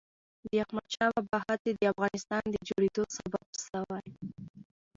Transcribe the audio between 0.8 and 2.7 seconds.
شاه بابا هڅې د افغانستان د